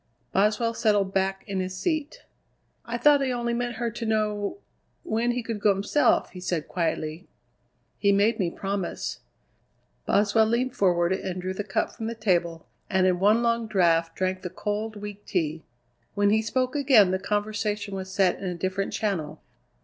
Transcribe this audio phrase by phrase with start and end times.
[0.33, 2.23] Boswell settled back in his seat.
[2.85, 4.57] "I thought he only meant her to know
[5.03, 7.27] when he could go himself," he said quietly.
[7.99, 9.19] "He made me promise."
[10.07, 14.15] Boswell leaned forward and drew the cup from the table, and in one long draught
[14.15, 15.65] drank the cold, weak tea.
[16.15, 19.39] When he spoke again the conversation was set in a different channel.